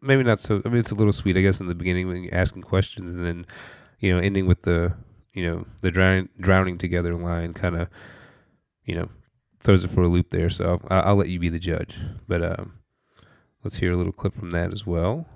maybe 0.00 0.22
not 0.22 0.38
so. 0.38 0.62
I 0.64 0.68
mean, 0.68 0.78
it's 0.78 0.92
a 0.92 0.94
little 0.94 1.12
sweet, 1.12 1.36
I 1.36 1.40
guess, 1.40 1.58
in 1.58 1.66
the 1.66 1.74
beginning 1.74 2.06
when 2.06 2.22
you're 2.22 2.34
asking 2.36 2.62
questions, 2.62 3.10
and 3.10 3.26
then 3.26 3.46
you 3.98 4.14
know, 4.14 4.20
ending 4.20 4.46
with 4.46 4.62
the 4.62 4.94
you 5.34 5.44
know, 5.44 5.66
the 5.82 5.90
drowning 5.90 6.28
drowning 6.40 6.78
together 6.78 7.14
line 7.14 7.52
kind 7.52 7.76
of, 7.76 7.88
you 8.84 8.94
know, 8.94 9.08
throws 9.60 9.84
it 9.84 9.90
for 9.90 10.02
a 10.02 10.08
loop 10.08 10.30
there. 10.30 10.48
So 10.48 10.80
I'll, 10.88 11.02
I'll 11.02 11.16
let 11.16 11.28
you 11.28 11.40
be 11.40 11.48
the 11.48 11.58
judge. 11.58 11.98
But 12.28 12.42
um, 12.42 12.74
let's 13.64 13.76
hear 13.76 13.92
a 13.92 13.96
little 13.96 14.12
clip 14.12 14.34
from 14.38 14.52
that 14.52 14.72
as 14.72 14.86
well. 14.86 15.26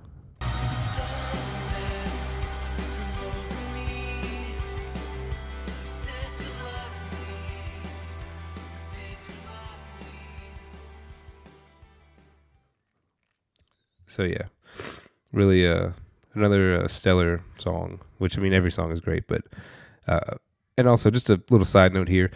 So 14.06 14.24
yeah, 14.24 14.46
really 15.32 15.66
uh, 15.66 15.90
another 16.34 16.82
uh, 16.82 16.88
stellar 16.88 17.42
song. 17.56 18.00
Which 18.18 18.38
I 18.38 18.40
mean, 18.40 18.52
every 18.52 18.70
song 18.72 18.90
is 18.90 19.00
great, 19.00 19.28
but 19.28 19.42
and 20.76 20.88
also, 20.88 21.10
just 21.10 21.30
a 21.30 21.40
little 21.50 21.64
side 21.64 21.92
note 21.92 22.08
here. 22.08 22.30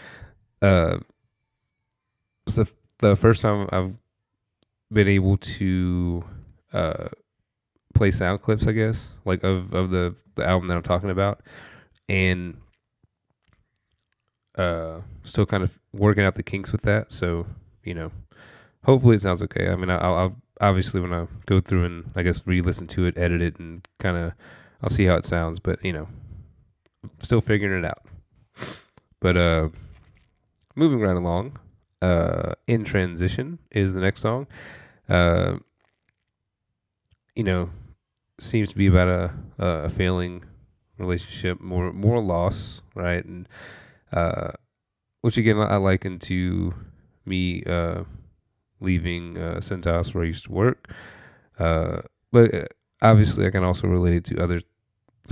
Uh, 0.61 0.99
it's 2.47 2.57
the, 2.99 3.17
first 3.17 3.43
time 3.43 3.69
I've 3.73 3.97
been 4.93 5.09
able 5.09 5.37
to 5.37 6.25
uh, 6.73 7.09
play 7.95 8.11
sound 8.11 8.43
clips, 8.43 8.67
I 8.67 8.73
guess, 8.73 9.09
like 9.25 9.43
of, 9.45 9.73
of 9.75 9.91
the, 9.91 10.15
the 10.35 10.47
album 10.47 10.69
that 10.69 10.77
I'm 10.77 10.83
talking 10.83 11.11
about. 11.11 11.41
And 12.09 12.57
uh, 14.57 15.01
still 15.25 15.47
kind 15.47 15.63
of 15.63 15.79
working 15.93 16.25
out 16.25 16.35
the 16.35 16.43
kinks 16.43 16.73
with 16.73 16.83
that. 16.83 17.13
So, 17.13 17.47
you 17.85 17.95
know, 17.95 18.13
hopefully 18.85 19.17
it 19.17 19.23
sounds 19.23 19.43
okay. 19.43 19.69
I 19.69 19.77
mean, 19.77 19.91
I'll, 19.91 20.15
I'll 20.15 20.37
obviously 20.61 21.01
when 21.01 21.13
I 21.13 21.27
go 21.47 21.61
through 21.61 21.85
and 21.85 22.11
I 22.15 22.23
guess 22.23 22.43
re-listen 22.47 22.87
to 22.89 23.07
it, 23.07 23.19
edit 23.19 23.43
it, 23.43 23.59
and 23.59 23.87
kind 23.99 24.17
of 24.17 24.33
I'll 24.83 24.91
see 24.91 25.07
how 25.07 25.17
it 25.17 25.27
sounds. 25.27 25.61
But 25.61 25.85
you 25.85 25.93
know, 25.93 26.09
still 27.23 27.41
figuring 27.41 27.85
it 27.85 27.87
out. 27.87 28.05
But 29.21 29.37
uh, 29.37 29.69
moving 30.75 31.01
right 31.01 31.17
along, 31.17 31.59
uh, 32.01 32.55
in 32.67 32.85
transition 32.85 33.59
is 33.71 33.93
the 33.93 34.01
next 34.01 34.21
song. 34.21 34.47
Uh, 35.09 35.59
you 37.35 37.45
know, 37.45 37.71
seems 38.39 38.69
to 38.71 38.77
be 38.77 38.87
about 38.87 39.09
a 39.09 39.33
a 39.59 39.91
failing 39.91 40.45
relationship, 40.99 41.61
more 41.61 41.93
more 41.93 42.21
loss, 42.21 42.83
right? 42.95 43.25
And 43.25 43.49
uh, 44.13 44.53
which 45.23 45.39
again 45.39 45.59
I 45.59 45.77
liken 45.77 46.19
to 46.21 46.75
me 47.27 47.65
uh, 47.65 48.05
leaving 48.81 49.39
uh, 49.39 49.57
Cintas 49.61 50.15
where 50.15 50.25
I 50.25 50.29
used 50.29 50.45
to 50.47 50.53
work. 50.53 50.93
Uh, 51.59 52.03
but 52.33 52.55
uh, 52.55 52.65
obviously, 53.03 53.47
I 53.47 53.51
can 53.51 53.65
also 53.65 53.89
relate 53.89 54.15
it 54.17 54.25
to 54.27 54.43
other 54.43 54.61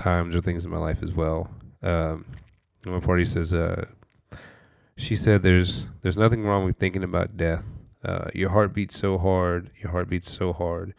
times 0.00 0.34
or 0.34 0.40
things 0.40 0.64
in 0.64 0.70
my 0.70 0.78
life 0.78 1.02
as 1.02 1.12
well. 1.12 1.50
Um, 1.82 2.24
my 2.84 3.00
party 3.00 3.24
says, 3.24 3.52
uh, 3.52 3.84
she 4.96 5.16
said, 5.16 5.42
"There's 5.42 5.86
there's 6.02 6.16
nothing 6.16 6.44
wrong 6.44 6.64
with 6.64 6.76
thinking 6.78 7.04
about 7.04 7.36
death. 7.36 7.64
Uh, 8.04 8.28
your 8.34 8.50
heart 8.50 8.74
beats 8.74 8.98
so 8.98 9.18
hard. 9.18 9.70
Your 9.82 9.90
heart 9.90 10.08
beats 10.08 10.30
so 10.30 10.52
hard. 10.52 10.94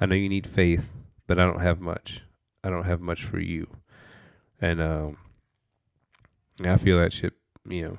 I 0.00 0.06
know 0.06 0.14
you 0.14 0.28
need 0.28 0.46
faith, 0.46 0.84
but 1.26 1.38
I 1.38 1.44
don't 1.44 1.60
have 1.60 1.80
much. 1.80 2.22
I 2.62 2.70
don't 2.70 2.84
have 2.84 3.00
much 3.00 3.24
for 3.24 3.38
you." 3.38 3.66
And 4.60 4.80
um, 4.80 5.16
I 6.64 6.76
feel 6.76 6.98
that 6.98 7.12
shit, 7.12 7.34
you 7.68 7.82
know, 7.82 7.98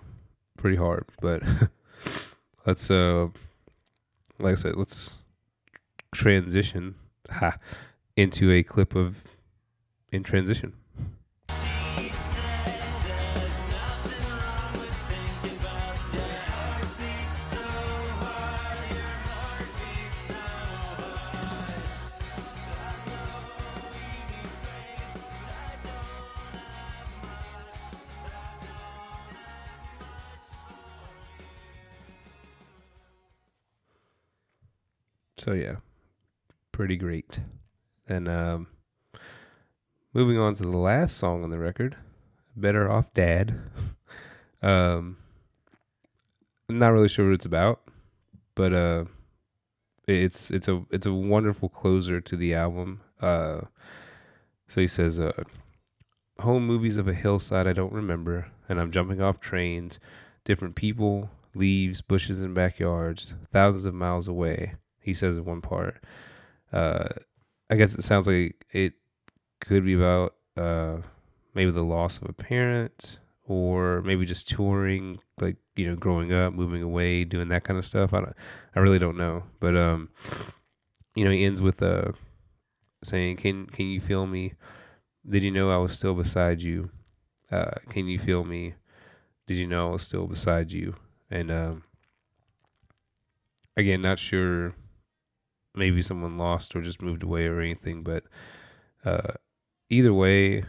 pretty 0.58 0.78
hard. 0.78 1.06
But 1.22 1.44
let's, 2.66 2.90
uh, 2.90 3.28
like 4.40 4.54
I 4.54 4.56
said, 4.56 4.76
let's 4.76 5.12
transition 6.14 6.96
ha, 7.30 7.58
into 8.16 8.52
a 8.52 8.64
clip 8.64 8.96
of 8.96 9.24
in 10.12 10.24
transition. 10.24 10.74
So 35.48 35.54
yeah, 35.54 35.78
pretty 36.74 36.98
great. 36.98 37.40
And 38.06 38.28
um, 38.28 38.68
moving 40.14 40.38
on 40.38 40.56
to 40.56 40.64
the 40.64 40.78
last 40.78 41.18
song 41.18 41.44
on 41.44 41.50
the 41.50 41.58
record, 41.58 41.96
"Better 42.56 42.90
Off 42.90 43.14
Dad." 43.14 43.60
um, 44.62 45.18
I'm 46.70 46.80
not 46.80 46.94
really 46.94 47.08
sure 47.08 47.26
what 47.26 47.36
it's 47.36 47.46
about, 47.46 47.82
but 48.56 48.74
uh, 48.74 49.06
it's 50.08 50.52
it's 50.52 50.68
a 50.68 50.84
it's 50.92 51.06
a 51.06 51.14
wonderful 51.14 51.70
closer 51.70 52.20
to 52.22 52.36
the 52.36 52.54
album. 52.56 53.02
Uh, 53.22 53.62
so 54.68 54.82
he 54.82 54.88
says, 54.88 55.20
uh, 55.20 55.44
"Home 56.40 56.66
movies 56.66 56.98
of 56.98 57.08
a 57.08 57.14
hillside 57.14 57.68
I 57.68 57.74
don't 57.74 57.94
remember, 57.94 58.48
and 58.70 58.80
I'm 58.80 58.92
jumping 58.92 59.22
off 59.22 59.40
trains, 59.40 60.00
different 60.46 60.76
people, 60.76 61.30
leaves, 61.56 62.02
bushes, 62.02 62.40
and 62.40 62.54
backyards, 62.54 63.34
thousands 63.52 63.86
of 63.86 63.94
miles 63.94 64.28
away." 64.28 64.74
He 65.00 65.14
says 65.14 65.38
in 65.38 65.46
one 65.46 65.62
part. 65.62 66.04
Uh, 66.74 67.08
I 67.70 67.76
guess 67.76 67.96
it 67.96 68.04
sounds 68.04 68.28
like 68.28 68.66
it 68.72 68.94
could 69.60 69.86
be 69.86 69.94
about 69.94 70.36
uh, 70.56 70.98
maybe 71.54 71.72
the 71.72 71.84
loss 71.84 72.18
of 72.18 72.30
a 72.30 72.34
parent 72.34 73.20
or 73.46 74.02
maybe 74.02 74.26
just 74.26 74.48
touring, 74.48 75.20
like 75.40 75.56
you 75.76 75.88
know, 75.88 75.96
growing 75.96 76.34
up, 76.34 76.54
moving 76.54 76.84
away, 76.84 77.24
doing 77.24 77.50
that 77.50 77.64
kind 77.64 77.80
of 77.80 77.86
stuff. 77.86 78.14
I 78.14 78.20
don't, 78.20 78.36
I 78.76 78.80
really 78.80 79.00
don't 79.00 79.18
know, 79.18 79.44
but 79.60 79.76
um, 79.76 80.10
you 81.16 81.26
know, 81.26 81.32
he 81.32 81.46
ends 81.46 81.62
with 81.62 81.82
uh, 81.82 82.12
saying, 83.04 83.38
"Can 83.38 83.66
can 83.68 83.88
you 83.88 84.02
feel 84.02 84.28
me? 84.28 84.54
Did 85.30 85.44
you 85.44 85.52
know 85.52 85.72
I 85.72 85.78
was 85.78 85.94
still 85.94 86.14
beside 86.14 86.62
you? 86.62 86.90
Uh, 87.52 87.72
can 87.90 88.08
you 88.08 88.20
feel 88.20 88.44
me? 88.44 88.74
Did 89.48 89.58
you 89.58 89.68
know 89.68 89.90
I 89.90 89.92
was 89.94 90.04
still 90.04 90.28
beside 90.28 90.72
you?" 90.72 90.96
And 91.32 91.52
um, 91.52 91.84
again, 93.76 94.02
not 94.02 94.20
sure 94.20 94.76
maybe 95.76 96.02
someone 96.02 96.38
lost 96.38 96.76
or 96.76 96.82
just 96.82 97.02
moved 97.02 97.24
away 97.24 97.46
or 97.46 97.62
anything. 97.62 98.04
But 98.04 98.24
uh, 99.06 99.34
either 99.90 100.14
way, 100.14 100.64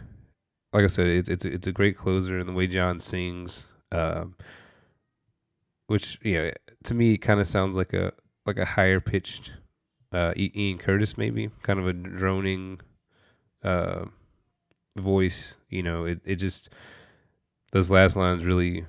like 0.73 0.83
I 0.83 0.87
said, 0.87 1.07
it's 1.07 1.29
it's 1.29 1.45
it's 1.45 1.67
a 1.67 1.71
great 1.71 1.97
closer, 1.97 2.39
and 2.39 2.47
the 2.47 2.53
way 2.53 2.67
John 2.67 2.99
sings, 2.99 3.65
um, 3.91 4.35
which 5.87 6.19
you 6.21 6.33
know, 6.35 6.51
to 6.83 6.93
me 6.93 7.17
kind 7.17 7.39
of 7.39 7.47
sounds 7.47 7.75
like 7.75 7.93
a 7.93 8.13
like 8.45 8.57
a 8.57 8.65
higher 8.65 8.99
pitched 8.99 9.51
uh, 10.11 10.33
Ian 10.37 10.77
Curtis, 10.77 11.17
maybe 11.17 11.49
kind 11.63 11.79
of 11.79 11.87
a 11.87 11.93
droning 11.93 12.79
uh, 13.63 14.05
voice. 14.97 15.55
You 15.69 15.83
know, 15.83 16.05
it 16.05 16.19
it 16.25 16.35
just 16.35 16.69
those 17.71 17.91
last 17.91 18.15
lines 18.15 18.43
really 18.43 18.85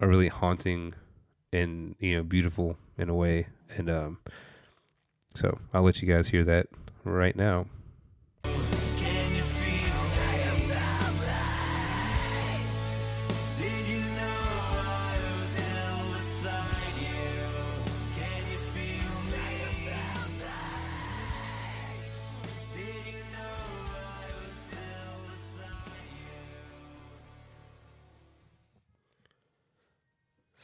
are 0.00 0.08
really 0.08 0.28
haunting 0.28 0.92
and 1.52 1.94
you 1.98 2.16
know 2.16 2.22
beautiful 2.22 2.76
in 2.98 3.08
a 3.08 3.14
way, 3.14 3.46
and 3.76 3.90
um, 3.90 4.18
so 5.34 5.58
I'll 5.72 5.82
let 5.82 6.02
you 6.02 6.12
guys 6.12 6.28
hear 6.28 6.44
that 6.44 6.66
right 7.04 7.36
now. 7.36 7.66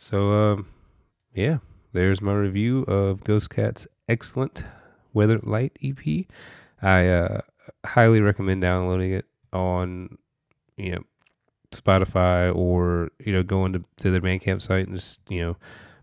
So, 0.09 0.31
um, 0.31 0.69
yeah, 1.35 1.59
there's 1.93 2.23
my 2.23 2.33
review 2.33 2.83
of 2.83 3.25
Ghost 3.25 3.51
Cat's 3.51 3.89
excellent 4.09 4.63
Weather 5.13 5.41
Light 5.43 5.77
EP. 5.83 6.27
I 6.81 7.09
uh, 7.09 7.41
highly 7.85 8.21
recommend 8.21 8.63
downloading 8.63 9.11
it 9.11 9.25
on 9.53 10.17
you 10.77 10.93
know 10.93 11.03
Spotify 11.73 12.55
or 12.55 13.11
you 13.19 13.33
know 13.33 13.43
going 13.43 13.73
to, 13.73 13.85
to 13.97 14.13
their 14.13 14.21
Bandcamp 14.21 14.63
site 14.63 14.87
and 14.87 14.95
just 14.95 15.23
you 15.29 15.41
know 15.41 15.57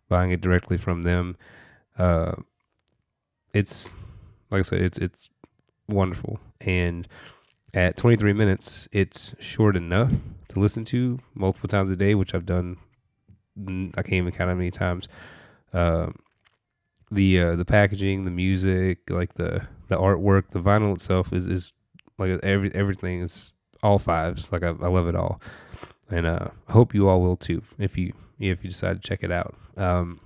buying 0.09 0.31
it 0.31 0.41
directly 0.41 0.77
from 0.77 1.03
them. 1.03 1.37
Uh, 1.97 2.33
it's 3.53 3.93
like 4.51 4.59
I 4.59 4.63
said, 4.63 4.81
it's 4.81 4.97
it's 4.97 5.29
wonderful, 5.87 6.41
and 6.59 7.07
at 7.73 7.95
23 7.95 8.33
minutes, 8.33 8.89
it's 8.91 9.33
short 9.39 9.77
enough 9.77 10.11
to 10.49 10.59
listen 10.59 10.83
to 10.83 11.19
multiple 11.35 11.69
times 11.69 11.89
a 11.89 11.95
day, 11.95 12.15
which 12.15 12.35
I've 12.35 12.45
done. 12.45 12.75
I 13.57 14.01
can't 14.01 14.13
even 14.13 14.31
count 14.31 14.49
how 14.49 14.55
many 14.55 14.71
times. 14.71 15.07
Um, 15.73 16.15
the 17.11 17.39
uh, 17.39 17.55
the 17.55 17.65
packaging, 17.65 18.25
the 18.25 18.31
music, 18.31 19.09
like 19.09 19.33
the 19.35 19.65
the 19.87 19.97
artwork, 19.97 20.49
the 20.51 20.59
vinyl 20.59 20.95
itself 20.95 21.31
is 21.33 21.47
is 21.47 21.73
like 22.17 22.39
every 22.43 22.73
everything 22.73 23.21
is 23.21 23.53
all 23.81 23.99
fives. 23.99 24.51
Like 24.51 24.63
I, 24.63 24.69
I 24.69 24.87
love 24.87 25.07
it 25.07 25.15
all, 25.15 25.41
and 26.09 26.25
uh, 26.25 26.47
I 26.67 26.71
hope 26.71 26.93
you 26.93 27.07
all 27.07 27.21
will 27.21 27.37
too 27.37 27.61
if 27.77 27.97
you 27.97 28.13
if 28.39 28.63
you 28.63 28.69
decide 28.69 29.01
to 29.01 29.07
check 29.07 29.23
it 29.23 29.31
out. 29.31 29.55
Um, 29.77 30.19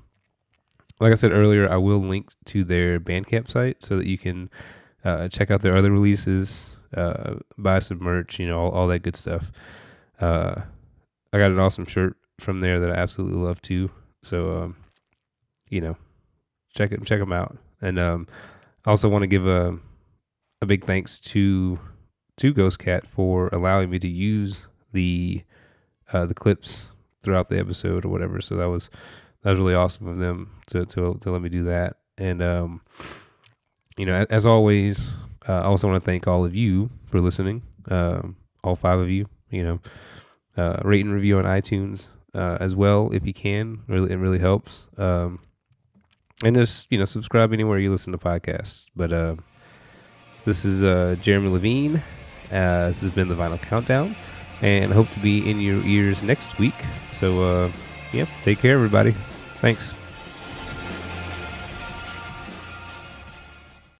like 0.99 1.11
I 1.11 1.15
said 1.15 1.31
earlier, 1.31 1.69
I 1.69 1.77
will 1.77 1.99
link 1.99 2.29
to 2.45 2.63
their 2.63 2.99
Bandcamp 2.99 3.49
site 3.49 3.83
so 3.83 3.97
that 3.97 4.07
you 4.07 4.17
can 4.17 4.49
uh, 5.05 5.27
check 5.27 5.51
out 5.51 5.61
their 5.61 5.77
other 5.77 5.91
releases, 5.91 6.59
uh, 6.95 7.35
buy 7.57 7.79
some 7.79 8.01
merch, 8.01 8.39
you 8.39 8.47
know, 8.47 8.59
all, 8.59 8.71
all 8.71 8.87
that 8.87 9.03
good 9.03 9.15
stuff. 9.15 9.51
Uh, 10.19 10.61
I 11.31 11.37
got 11.37 11.51
an 11.51 11.59
awesome 11.59 11.85
shirt 11.85 12.17
from 12.39 12.59
there 12.59 12.79
that 12.79 12.91
I 12.91 12.95
absolutely 12.95 13.39
love 13.39 13.61
too. 13.61 13.89
So, 14.23 14.57
um, 14.57 14.75
you 15.69 15.81
know, 15.81 15.97
check 16.75 16.91
it 16.91 17.03
check 17.05 17.19
them 17.19 17.33
out. 17.33 17.57
And 17.81 17.99
um, 17.99 18.27
I 18.85 18.89
also 18.89 19.09
want 19.09 19.23
to 19.23 19.27
give 19.27 19.47
a 19.47 19.77
a 20.61 20.65
big 20.65 20.83
thanks 20.83 21.19
to 21.19 21.79
to 22.37 22.53
Ghost 22.53 22.79
Cat 22.79 23.07
for 23.07 23.49
allowing 23.51 23.89
me 23.89 23.99
to 23.99 24.07
use 24.07 24.67
the 24.93 25.43
uh, 26.13 26.25
the 26.25 26.33
clips 26.33 26.87
throughout 27.23 27.49
the 27.49 27.59
episode 27.59 28.05
or 28.05 28.09
whatever. 28.09 28.41
So 28.41 28.55
that 28.55 28.69
was 28.69 28.89
that 29.43 29.51
was 29.51 29.59
really 29.59 29.75
awesome 29.75 30.07
of 30.07 30.17
them 30.17 30.51
to 30.67 30.85
to 30.85 31.17
to 31.21 31.31
let 31.31 31.41
me 31.41 31.49
do 31.49 31.63
that. 31.65 31.97
And 32.17 32.41
um, 32.41 32.81
you 33.97 34.05
know, 34.05 34.13
as, 34.13 34.27
as 34.27 34.45
always, 34.45 35.11
uh, 35.47 35.53
I 35.53 35.65
also 35.65 35.87
want 35.87 36.01
to 36.01 36.05
thank 36.05 36.27
all 36.27 36.45
of 36.45 36.55
you 36.55 36.89
for 37.07 37.21
listening. 37.21 37.63
Um, 37.89 38.35
all 38.63 38.75
five 38.75 38.99
of 38.99 39.09
you. 39.09 39.27
You 39.49 39.63
know, 39.63 39.79
uh, 40.57 40.79
rate 40.83 41.05
and 41.05 41.13
review 41.13 41.37
on 41.37 41.45
iTunes 41.45 42.07
uh, 42.33 42.57
as 42.59 42.75
well 42.75 43.11
if 43.11 43.25
you 43.25 43.33
can. 43.33 43.79
Really, 43.87 44.11
it 44.11 44.17
really 44.17 44.39
helps. 44.39 44.85
Um, 44.97 45.39
and 46.43 46.55
just 46.55 46.91
you 46.91 46.97
know 46.97 47.05
subscribe 47.05 47.53
anywhere 47.53 47.79
you 47.79 47.91
listen 47.91 48.11
to 48.11 48.17
podcasts. 48.17 48.87
But 48.95 49.13
uh, 49.13 49.35
this 50.45 50.65
is 50.65 50.83
uh, 50.83 51.15
Jeremy 51.21 51.49
Levine. 51.49 51.97
Uh, 52.51 52.89
this 52.89 53.01
has 53.01 53.13
been 53.13 53.27
the 53.27 53.35
Vinyl 53.35 53.61
Countdown, 53.61 54.15
and 54.61 54.91
hope 54.91 55.09
to 55.13 55.19
be 55.19 55.49
in 55.49 55.59
your 55.59 55.83
ears 55.83 56.23
next 56.23 56.57
week. 56.59 56.75
So 57.19 57.43
uh, 57.43 57.71
yeah, 58.13 58.25
take 58.43 58.59
care, 58.59 58.75
everybody. 58.75 59.15
Thanks. 59.61 59.93